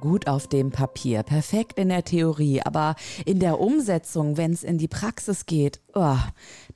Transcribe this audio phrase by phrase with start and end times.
[0.00, 2.94] Gut auf dem Papier, perfekt in der Theorie, aber
[3.26, 6.18] in der Umsetzung, wenn es in die Praxis geht, oh,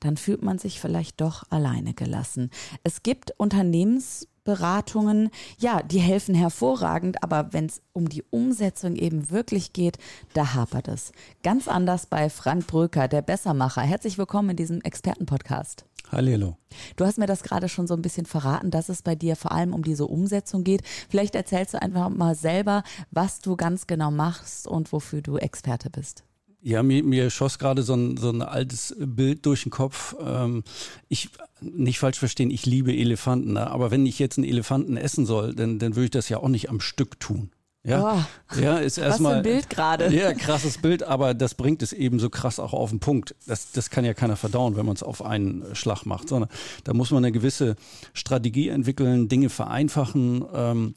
[0.01, 2.51] dann fühlt man sich vielleicht doch alleine gelassen.
[2.83, 9.73] Es gibt Unternehmensberatungen, ja, die helfen hervorragend, aber wenn es um die Umsetzung eben wirklich
[9.73, 9.99] geht,
[10.35, 11.13] da hapert es.
[11.45, 13.83] Ganz anders bei Frank Bröker, der Bessermacher.
[13.83, 15.85] Herzlich willkommen in diesem Expertenpodcast.
[16.13, 16.59] Hallo.
[16.97, 19.51] Du hast mir das gerade schon so ein bisschen verraten, dass es bei dir vor
[19.51, 20.83] allem um diese Umsetzung geht.
[21.09, 25.89] Vielleicht erzählst du einfach mal selber, was du ganz genau machst und wofür du Experte
[25.89, 26.25] bist.
[26.61, 30.15] Ja, mir, mir schoss gerade so ein, so ein altes Bild durch den Kopf.
[30.21, 30.65] Ähm,
[31.09, 31.31] ich,
[31.63, 33.71] nicht falsch verstehen, ich liebe Elefanten, ne?
[33.71, 36.49] aber wenn ich jetzt einen Elefanten essen soll, dann, dann würde ich das ja auch
[36.49, 37.51] nicht am Stück tun.
[37.85, 39.33] Ja, oh, ja ist erstmal.
[39.33, 40.15] Was ein Bild gerade.
[40.15, 43.35] Ja, krasses Bild, aber das bringt es eben so krass auch auf den Punkt.
[43.47, 46.49] Das, das kann ja keiner verdauen, wenn man es auf einen Schlag macht, sondern
[46.85, 47.75] da muss man eine gewisse
[48.13, 50.45] Strategie entwickeln, Dinge vereinfachen.
[50.55, 50.95] Ähm,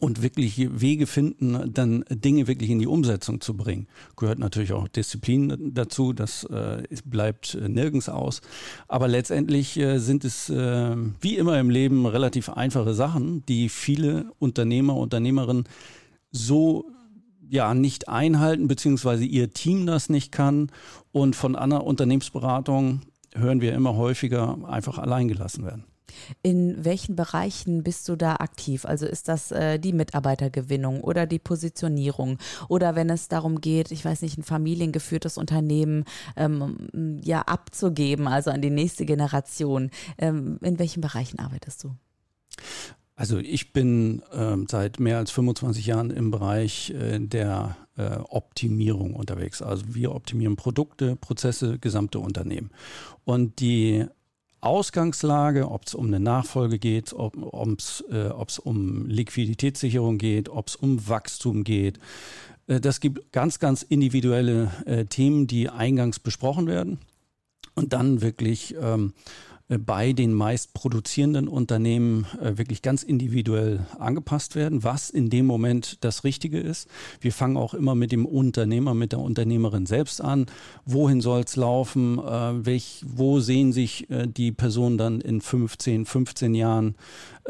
[0.00, 3.88] und wirklich Wege finden, dann Dinge wirklich in die Umsetzung zu bringen.
[4.16, 8.40] Gehört natürlich auch Disziplin dazu, das äh, bleibt äh, nirgends aus.
[8.86, 14.30] Aber letztendlich äh, sind es äh, wie immer im Leben relativ einfache Sachen, die viele
[14.38, 15.64] Unternehmer, Unternehmerinnen
[16.30, 16.84] so
[17.48, 20.70] ja nicht einhalten, beziehungsweise ihr Team das nicht kann.
[21.12, 23.02] Und von einer Unternehmensberatung
[23.34, 25.84] hören wir immer häufiger einfach alleingelassen werden.
[26.42, 28.84] In welchen Bereichen bist du da aktiv?
[28.84, 34.04] Also ist das äh, die Mitarbeitergewinnung oder die Positionierung oder wenn es darum geht, ich
[34.04, 36.04] weiß nicht, ein familiengeführtes Unternehmen
[36.36, 39.90] ähm, ja abzugeben, also an die nächste Generation.
[40.16, 41.94] Ähm, in welchen Bereichen arbeitest du?
[43.18, 49.14] Also ich bin ähm, seit mehr als 25 Jahren im Bereich äh, der äh, Optimierung
[49.14, 49.60] unterwegs.
[49.60, 52.70] Also wir optimieren Produkte, Prozesse, gesamte Unternehmen.
[53.24, 54.06] Und die
[54.60, 58.30] Ausgangslage, ob es um eine Nachfolge geht, ob es äh,
[58.62, 61.98] um Liquiditätssicherung geht, ob es um Wachstum geht.
[62.68, 67.00] Äh, das gibt ganz, ganz individuelle äh, Themen, die eingangs besprochen werden
[67.74, 74.56] und dann wirklich ähm, äh, bei den meist produzierenden Unternehmen äh, wirklich ganz individuell angepasst
[74.56, 76.88] werden, was in dem Moment das Richtige ist.
[77.20, 80.46] Wir fangen auch immer mit dem Unternehmer, mit der Unternehmerin selbst an.
[80.86, 82.18] Wohin soll es laufen?
[82.18, 86.94] Äh, welch, wo sehen sich die Personen dann in 15, 15 Jahren?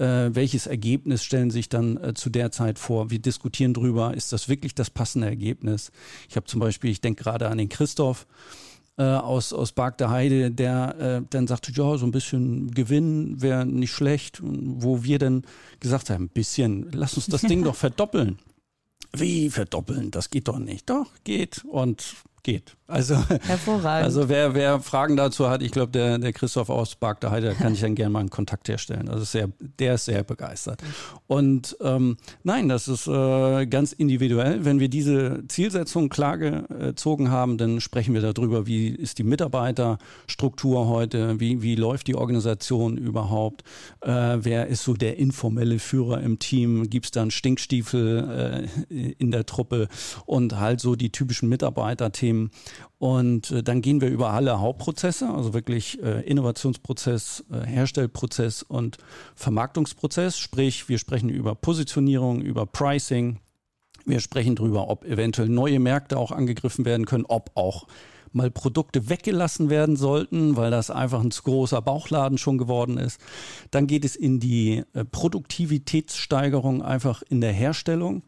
[0.00, 3.10] welches Ergebnis stellen sich dann zu der Zeit vor?
[3.10, 5.90] Wir diskutieren drüber, ist das wirklich das passende Ergebnis?
[6.28, 8.24] Ich habe zum Beispiel, ich denke gerade an den Christoph,
[8.98, 13.40] äh, aus, aus Bark der Heide, der äh, dann sagte, ja, so ein bisschen Gewinn
[13.40, 14.40] wäre nicht schlecht.
[14.42, 15.44] Wo wir dann
[15.80, 18.38] gesagt haben, ein bisschen, lass uns das Ding doch verdoppeln.
[19.16, 20.10] Wie verdoppeln?
[20.10, 20.90] Das geht doch nicht.
[20.90, 21.64] Doch, geht.
[21.64, 22.76] Und geht.
[22.90, 24.06] Also, Hervorragend.
[24.06, 27.54] Also wer, wer Fragen dazu hat, ich glaube, der, der Christoph aus Bark der Heide,
[27.54, 29.10] kann ich dann gerne mal einen Kontakt herstellen.
[29.10, 30.82] Also sehr, der ist sehr begeistert.
[31.26, 34.64] Und ähm, nein, das ist äh, ganz individuell.
[34.64, 40.88] Wenn wir diese Zielsetzung klar gezogen haben, dann sprechen wir darüber, wie ist die Mitarbeiterstruktur
[40.88, 43.64] heute, wie, wie läuft die Organisation überhaupt,
[44.00, 49.12] äh, wer ist so der informelle Führer im Team, gibt es da einen Stinkstiefel äh,
[49.18, 49.88] in der Truppe
[50.24, 52.50] und halt so die typischen Mitarbeiterthemen Unternehmen.
[52.98, 58.98] Und äh, dann gehen wir über alle Hauptprozesse, also wirklich äh, Innovationsprozess, äh, Herstellprozess und
[59.34, 60.38] Vermarktungsprozess.
[60.38, 63.38] Sprich, wir sprechen über Positionierung, über Pricing.
[64.04, 67.86] Wir sprechen darüber, ob eventuell neue Märkte auch angegriffen werden können, ob auch
[68.32, 73.20] mal Produkte weggelassen werden sollten, weil das einfach ein zu großer Bauchladen schon geworden ist.
[73.70, 78.22] Dann geht es in die äh, Produktivitätssteigerung einfach in der Herstellung.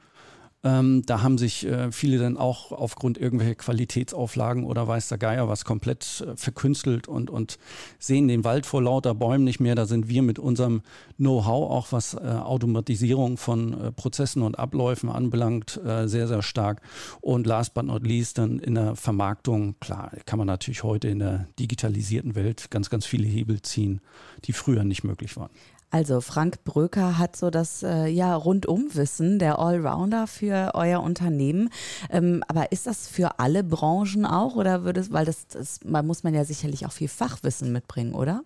[0.62, 5.48] Ähm, da haben sich äh, viele dann auch aufgrund irgendwelcher Qualitätsauflagen oder weiß der Geier
[5.48, 7.58] was komplett äh, verkünstelt und, und
[7.98, 9.74] sehen den Wald vor lauter Bäumen nicht mehr.
[9.74, 10.82] Da sind wir mit unserem
[11.16, 16.82] Know-how, auch was äh, Automatisierung von äh, Prozessen und Abläufen anbelangt, äh, sehr, sehr stark.
[17.22, 21.20] Und last but not least dann in der Vermarktung, klar, kann man natürlich heute in
[21.20, 24.02] der digitalisierten Welt ganz, ganz viele Hebel ziehen,
[24.44, 25.50] die früher nicht möglich waren.
[25.90, 31.68] Also Frank Bröker hat so das äh, ja Rundumwissen, der Allrounder für euer Unternehmen.
[32.10, 36.06] Ähm, aber ist das für alle Branchen auch oder würde es, weil das, das man
[36.06, 38.44] muss man ja sicherlich auch viel Fachwissen mitbringen, oder?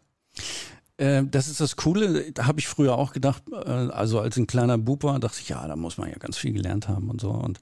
[0.96, 4.46] Äh, das ist das Coole, da habe ich früher auch gedacht, äh, also als ein
[4.46, 7.20] kleiner Bub war, dachte ich, ja, da muss man ja ganz viel gelernt haben und
[7.20, 7.30] so.
[7.30, 7.60] Und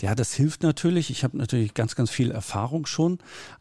[0.00, 1.08] ja, das hilft natürlich.
[1.10, 3.18] Ich habe natürlich ganz, ganz viel Erfahrung schon,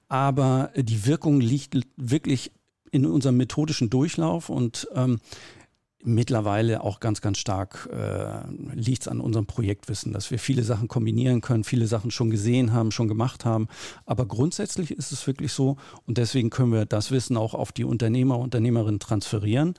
[0.10, 2.52] aber die Wirkung liegt wirklich
[2.92, 5.20] in unserem methodischen Durchlauf und ähm,
[6.04, 10.88] mittlerweile auch ganz, ganz stark äh, liegt es an unserem Projektwissen, dass wir viele Sachen
[10.88, 13.68] kombinieren können, viele Sachen schon gesehen haben, schon gemacht haben.
[14.06, 15.78] Aber grundsätzlich ist es wirklich so
[16.08, 19.76] und deswegen können wir das Wissen auch auf die Unternehmer, Unternehmerinnen transferieren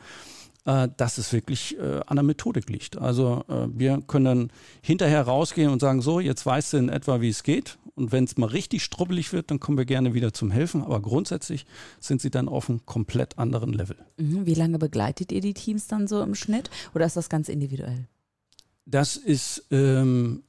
[0.64, 2.96] äh, dass es wirklich äh, an der Methodik liegt.
[2.98, 7.20] Also äh, wir können dann hinterher rausgehen und sagen, so, jetzt weißt du in etwa,
[7.20, 7.78] wie es geht.
[7.94, 10.82] Und wenn es mal richtig strubbelig wird, dann kommen wir gerne wieder zum Helfen.
[10.82, 11.66] Aber grundsätzlich
[12.00, 13.96] sind sie dann auf einem komplett anderen Level.
[14.16, 14.46] Mhm.
[14.46, 16.70] Wie lange begleitet ihr die Teams dann so im Schnitt?
[16.94, 18.06] Oder ist das ganz individuell?
[18.86, 20.42] Das ist ähm,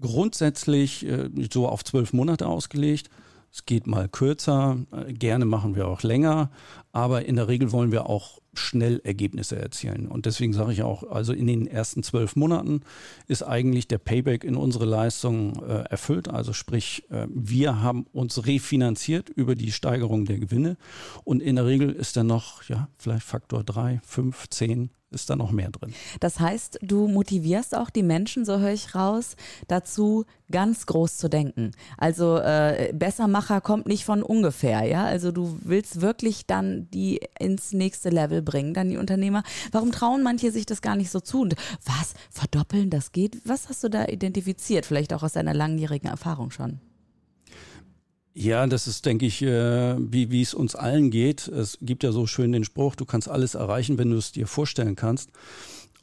[0.00, 3.10] grundsätzlich äh, so auf zwölf Monate ausgelegt.
[3.52, 6.50] Es geht mal kürzer, äh, gerne machen wir auch länger,
[6.92, 10.08] aber in der Regel wollen wir auch schnell Ergebnisse erzielen.
[10.08, 12.80] Und deswegen sage ich auch, also in den ersten zwölf Monaten
[13.26, 16.28] ist eigentlich der Payback in unsere Leistung äh, erfüllt.
[16.28, 20.76] Also sprich, äh, wir haben uns refinanziert über die Steigerung der Gewinne.
[21.24, 25.36] Und in der Regel ist dann noch, ja, vielleicht Faktor drei, fünf, zehn ist da
[25.36, 25.94] noch mehr drin.
[26.20, 29.36] Das heißt, du motivierst auch die Menschen, so höre ich raus,
[29.68, 31.72] dazu, ganz groß zu denken.
[31.96, 35.04] Also äh, Bessermacher kommt nicht von ungefähr, ja.
[35.04, 39.42] Also du willst wirklich dann die ins nächste Level bringen, dann die Unternehmer.
[39.72, 41.42] Warum trauen manche sich das gar nicht so zu?
[41.42, 41.54] Und
[41.84, 42.14] was?
[42.30, 43.40] Verdoppeln, das geht?
[43.44, 44.86] Was hast du da identifiziert?
[44.86, 46.80] Vielleicht auch aus deiner langjährigen Erfahrung schon?
[48.38, 51.48] Ja, das ist, denke ich, äh, wie, wie es uns allen geht.
[51.48, 54.46] Es gibt ja so schön den Spruch, du kannst alles erreichen, wenn du es dir
[54.46, 55.30] vorstellen kannst.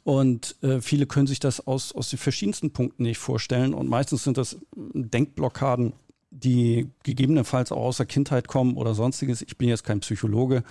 [0.02, 3.72] Und äh, viele können sich das aus, aus den verschiedensten Punkten nicht vorstellen.
[3.72, 5.92] Und meistens sind das Denkblockaden,
[6.32, 9.40] die gegebenenfalls auch aus der Kindheit kommen oder sonstiges.
[9.40, 10.64] Ich bin jetzt kein Psychologe.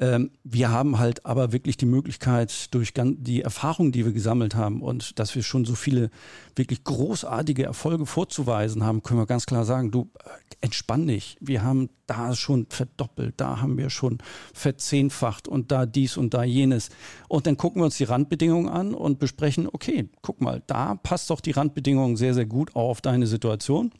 [0.00, 4.80] Ähm, wir haben halt aber wirklich die Möglichkeit, durch die Erfahrungen, die wir gesammelt haben
[4.80, 6.10] und dass wir schon so viele
[6.56, 10.30] wirklich großartige Erfolge vorzuweisen haben, können wir ganz klar sagen, du äh,
[10.62, 11.36] entspann dich.
[11.40, 14.18] Wir haben da schon verdoppelt, da haben wir schon
[14.54, 16.88] verzehnfacht und da dies und da jenes.
[17.28, 21.28] Und dann gucken wir uns die Randbedingungen an und besprechen, okay, guck mal, da passt
[21.28, 23.92] doch die Randbedingungen sehr, sehr gut auf deine Situation.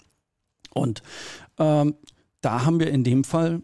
[0.73, 1.03] Und
[1.59, 1.95] ähm,
[2.41, 3.61] da haben wir in dem Fall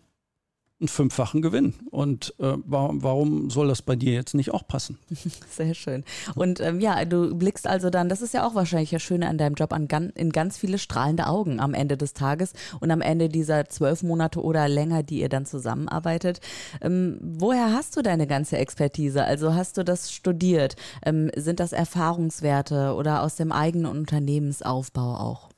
[0.79, 1.75] einen fünffachen Gewinn.
[1.91, 4.99] Und äh, warum, warum soll das bei dir jetzt nicht auch passen?
[5.51, 6.05] Sehr schön.
[6.35, 9.39] Und ähm, ja, du blickst also dann, das ist ja auch wahrscheinlich das Schöne an
[9.39, 13.29] deinem Job, an, in ganz viele strahlende Augen am Ende des Tages und am Ende
[13.31, 16.41] dieser zwölf Monate oder länger, die ihr dann zusammenarbeitet.
[16.83, 19.25] Ähm, woher hast du deine ganze Expertise?
[19.25, 20.77] Also hast du das studiert?
[21.05, 25.56] Ähm, sind das Erfahrungswerte oder aus dem eigenen Unternehmensaufbau auch?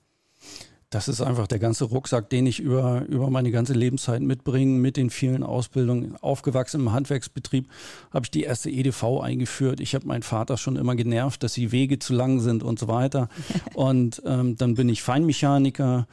[0.90, 4.96] Das ist einfach der ganze Rucksack, den ich über, über meine ganze Lebenszeit mitbringe, mit
[4.96, 6.16] den vielen Ausbildungen.
[6.22, 7.68] Aufgewachsen im Handwerksbetrieb
[8.10, 9.80] habe ich die erste EDV eingeführt.
[9.80, 12.88] Ich habe meinen Vater schon immer genervt, dass die Wege zu lang sind und so
[12.88, 13.28] weiter.
[13.74, 16.06] Und ähm, dann bin ich Feinmechaniker,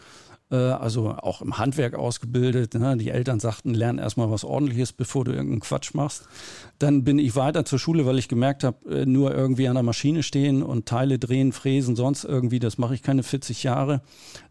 [0.56, 2.74] also auch im Handwerk ausgebildet.
[2.74, 2.98] Ne?
[2.98, 6.28] Die Eltern sagten, lern erstmal was ordentliches, bevor du irgendeinen Quatsch machst.
[6.80, 9.84] Dann bin ich weiter zur Schule, weil ich gemerkt habe, äh, nur irgendwie an der
[9.84, 14.02] Maschine stehen und Teile drehen, fräsen, sonst irgendwie, das mache ich keine 40 Jahre.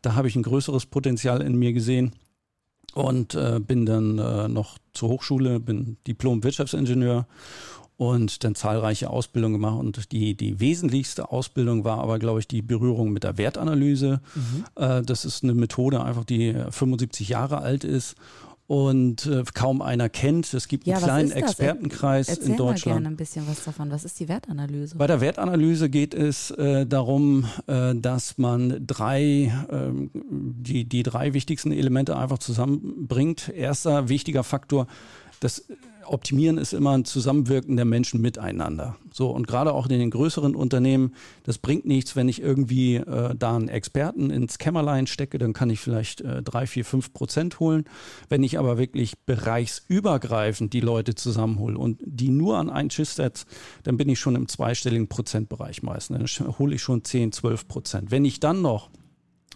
[0.03, 2.13] Da habe ich ein größeres Potenzial in mir gesehen
[2.95, 7.27] und äh, bin dann äh, noch zur Hochschule, bin Diplom-Wirtschaftsingenieur
[7.97, 9.79] und dann zahlreiche Ausbildungen gemacht.
[9.79, 14.21] Und die, die wesentlichste Ausbildung war aber, glaube ich, die Berührung mit der Wertanalyse.
[14.35, 14.65] Mhm.
[14.83, 18.17] Äh, das ist eine Methode einfach, die 75 Jahre alt ist
[18.67, 20.53] und äh, kaum einer kennt.
[20.55, 22.87] Es gibt ja, einen kleinen Expertenkreis Erzähl in Deutschland.
[22.87, 23.91] Mal gerne ein bisschen was davon.
[23.91, 24.97] Was ist die Wertanalyse?
[24.97, 31.35] Bei der Wertanalyse geht es äh, darum, äh, dass man drei, ähm, die, die drei
[31.35, 33.51] wichtigsten Elemente einfach zusammenbringt.
[33.51, 34.87] Erster wichtiger Faktor,
[35.45, 35.67] das
[36.07, 38.97] Optimieren ist immer ein Zusammenwirken der Menschen miteinander.
[39.13, 43.35] So, und gerade auch in den größeren Unternehmen, das bringt nichts, wenn ich irgendwie äh,
[43.35, 47.61] da einen Experten ins Kämmerlein stecke, dann kann ich vielleicht äh, drei, vier, fünf Prozent
[47.61, 47.85] holen.
[48.31, 53.45] Wenn ich aber wirklich bereichsübergreifend die Leute zusammenhole und die nur an einen Schiss setze,
[53.83, 56.37] dann bin ich schon im zweistelligen Prozentbereich meistens.
[56.39, 58.11] Dann hole ich schon 10, 12 Prozent.
[58.11, 58.89] Wenn ich dann noch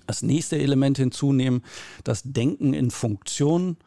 [0.07, 1.63] das nächste Element hinzunehme,
[2.05, 3.79] das Denken in Funktionen,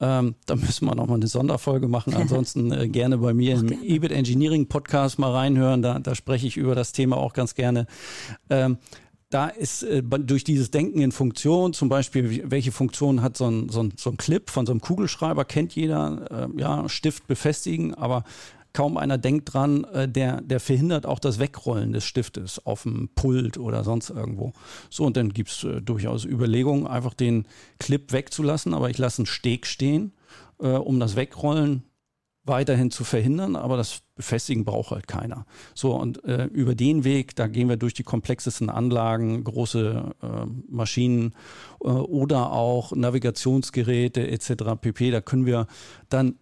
[0.00, 2.14] ähm, da müssen wir nochmal eine Sonderfolge machen.
[2.16, 5.82] Ansonsten äh, gerne bei mir im EBIT Engineering Podcast mal reinhören.
[5.82, 7.86] Da, da spreche ich über das Thema auch ganz gerne.
[8.48, 8.78] Ähm,
[9.30, 13.68] da ist äh, durch dieses Denken in Funktion, zum Beispiel, welche Funktion hat so ein,
[13.68, 17.94] so ein, so ein Clip von so einem Kugelschreiber, kennt jeder, äh, ja, Stift befestigen,
[17.94, 18.24] aber
[18.78, 23.08] kaum einer denkt dran, äh, der, der verhindert auch das Wegrollen des Stiftes auf dem
[23.16, 24.52] Pult oder sonst irgendwo.
[24.88, 27.48] So, und dann gibt es äh, durchaus Überlegungen, einfach den
[27.80, 30.12] Clip wegzulassen, aber ich lasse einen Steg stehen,
[30.60, 31.82] äh, um das Wegrollen
[32.44, 35.44] weiterhin zu verhindern, aber das Befestigen braucht halt keiner.
[35.74, 40.26] So, und äh, über den Weg, da gehen wir durch die komplexesten Anlagen, große äh,
[40.68, 41.34] Maschinen
[41.82, 44.76] äh, oder auch Navigationsgeräte etc.
[44.80, 45.10] pp.
[45.10, 45.66] Da können wir
[46.10, 46.36] dann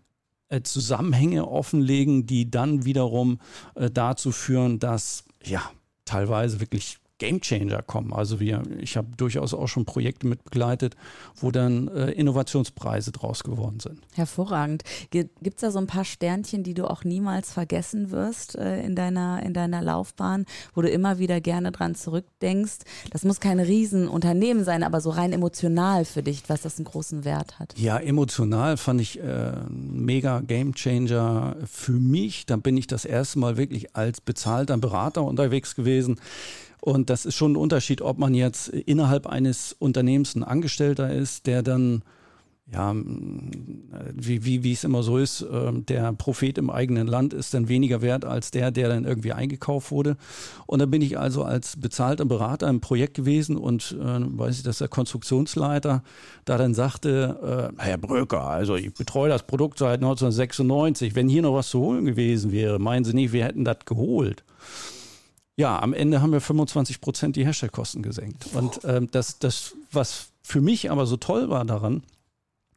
[0.62, 3.38] Zusammenhänge offenlegen, die dann wiederum
[3.75, 5.62] äh, dazu führen, dass ja
[6.05, 8.12] teilweise wirklich Gamechanger kommen.
[8.12, 10.96] Also wir, ich habe durchaus auch schon Projekte mit begleitet,
[11.37, 14.00] wo dann äh, Innovationspreise draus geworden sind.
[14.14, 14.82] Hervorragend.
[15.11, 18.94] Gibt es da so ein paar Sternchen, die du auch niemals vergessen wirst äh, in,
[18.94, 20.44] deiner, in deiner Laufbahn,
[20.75, 22.78] wo du immer wieder gerne dran zurückdenkst?
[23.11, 27.25] Das muss kein Riesenunternehmen sein, aber so rein emotional für dich, was das einen großen
[27.25, 27.78] Wert hat.
[27.78, 32.44] Ja, emotional fand ich äh, mega Gamechanger für mich.
[32.44, 36.20] Da bin ich das erste Mal wirklich als bezahlter Berater unterwegs gewesen
[36.87, 41.49] und das ist schon ein Unterschied, ob man jetzt innerhalb eines Unternehmens ein Angestellter ist,
[41.49, 42.02] der dann
[42.73, 42.95] ja,
[44.14, 47.69] wie, wie, wie es immer so ist, äh, der Prophet im eigenen Land ist dann
[47.69, 50.16] weniger wert als der, der dann irgendwie eingekauft wurde.
[50.66, 54.62] Und da bin ich also als bezahlter Berater im Projekt gewesen und äh, weiß ich,
[54.64, 56.02] dass der Konstruktionsleiter
[56.45, 61.43] da dann sagte, äh, Herr Bröker, also ich betreue das Produkt seit 1996, wenn hier
[61.43, 64.45] noch was zu holen gewesen wäre, meinen Sie nicht, wir hätten das geholt
[65.56, 68.46] ja, am Ende haben wir 25 Prozent die Herstellkosten gesenkt.
[68.52, 72.02] Und ähm, das, das, was für mich aber so toll war daran,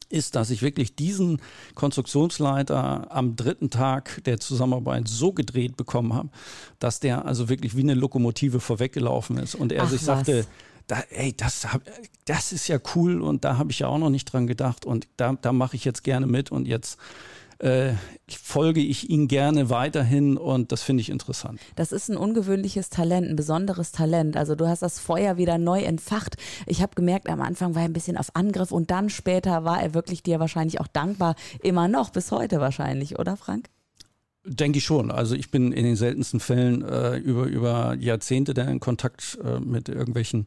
[0.10, 1.42] ist, dass ich wirklich diesen
[1.76, 6.30] Konstruktionsleiter am dritten Tag der Zusammenarbeit so gedreht bekommen habe,
[6.80, 9.56] dass der also wirklich wie eine Lokomotive vorweggelaufen ist.
[9.56, 10.48] Und er Ach, sich sagte,
[10.88, 11.84] da, ey, das, hab,
[12.26, 15.08] das ist ja cool und da habe ich ja auch noch nicht dran gedacht und
[15.18, 16.98] da, da mache ich jetzt gerne mit und jetzt
[17.60, 17.94] äh,
[18.30, 21.60] folge ich ihm gerne weiterhin und das finde ich interessant.
[21.76, 24.38] Das ist ein ungewöhnliches Talent, ein besonderes Talent.
[24.38, 26.38] Also du hast das Feuer wieder neu entfacht.
[26.66, 29.82] Ich habe gemerkt, am Anfang war er ein bisschen auf Angriff und dann später war
[29.82, 31.36] er wirklich dir wahrscheinlich auch dankbar.
[31.62, 33.70] Immer noch, bis heute wahrscheinlich, oder Frank?
[34.46, 35.12] Denke ich schon.
[35.12, 39.60] Also ich bin in den seltensten Fällen äh, über, über Jahrzehnte dann in Kontakt äh,
[39.60, 40.46] mit irgendwelchen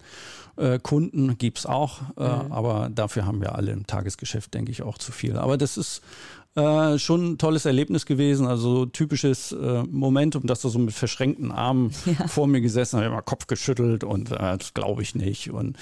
[0.56, 2.52] äh, Kunden, gibt es auch, äh, mhm.
[2.52, 5.36] aber dafür haben wir alle im Tagesgeschäft, denke ich, auch zu viel.
[5.36, 6.00] Aber das ist
[6.54, 8.46] äh, schon ein tolles Erlebnis gewesen.
[8.46, 12.26] Also typisches äh, Momentum, dass er so mit verschränkten Armen ja.
[12.28, 15.50] vor mir gesessen hat, immer Kopf geschüttelt und äh, das glaube ich nicht.
[15.50, 15.76] Und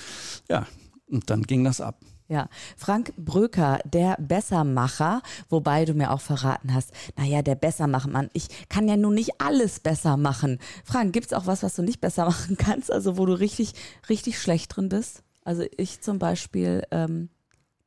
[0.49, 0.67] ja,
[1.09, 1.99] und dann ging das ab.
[2.31, 8.47] Ja, Frank Bröker, der Bessermacher, wobei du mir auch verraten hast, naja, der Bessermacher, ich
[8.69, 10.61] kann ja nun nicht alles besser machen.
[10.85, 13.73] Frank, gibt es auch was, was du nicht besser machen kannst, also wo du richtig,
[14.09, 15.25] richtig schlecht drin bist?
[15.43, 17.31] Also ich zum Beispiel ähm,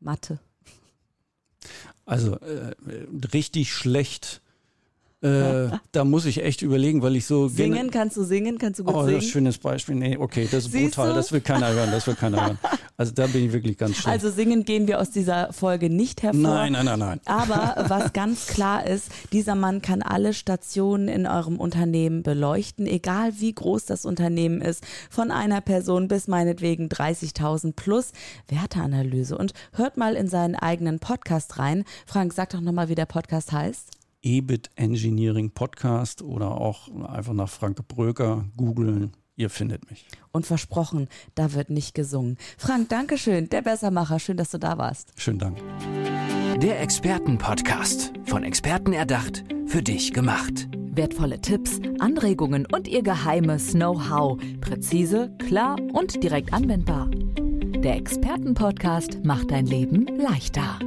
[0.01, 0.39] Mathe.
[2.05, 2.75] Also äh,
[3.33, 4.41] richtig schlecht.
[5.23, 7.47] Äh, da muss ich echt überlegen, weil ich so.
[7.47, 8.57] Singen, kannst du singen?
[8.57, 9.09] Kannst du gut oh, singen?
[9.09, 9.95] Oh, das ist ein schönes Beispiel.
[9.95, 11.09] Nee, okay, das ist Siehst brutal.
[11.09, 11.15] Du?
[11.15, 11.91] Das will keiner hören.
[11.91, 12.59] Das will keiner hören.
[12.95, 14.11] Also da bin ich wirklich ganz schön.
[14.11, 16.41] Also singen gehen wir aus dieser Folge nicht hervor.
[16.41, 17.21] Nein, nein, nein, nein.
[17.25, 23.33] Aber was ganz klar ist, dieser Mann kann alle Stationen in eurem Unternehmen beleuchten, egal
[23.39, 28.11] wie groß das Unternehmen ist, von einer Person bis meinetwegen 30.000 plus
[28.47, 29.39] Werteanalyse.
[29.39, 31.85] Und hört mal in seinen eigenen Podcast rein.
[32.05, 34.02] Frank, sag doch nochmal, wie der Podcast heißt.
[34.23, 39.11] EBIT Engineering Podcast oder auch einfach nach Frank Bröker googeln.
[39.35, 40.05] Ihr findet mich.
[40.31, 42.37] Und versprochen, da wird nicht gesungen.
[42.57, 44.19] Frank, Dankeschön, der Bessermacher.
[44.19, 45.13] Schön, dass du da warst.
[45.17, 45.57] Schönen Dank.
[46.61, 48.13] Der Expertenpodcast.
[48.25, 50.67] Von Experten erdacht, für dich gemacht.
[50.95, 54.39] Wertvolle Tipps, Anregungen und ihr geheimes Know-how.
[54.61, 57.09] Präzise, klar und direkt anwendbar.
[57.09, 60.77] Der Expertenpodcast macht dein Leben leichter.